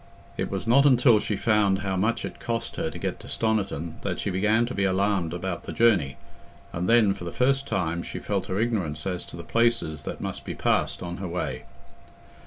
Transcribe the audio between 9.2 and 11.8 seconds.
to the places that must be passed on her way.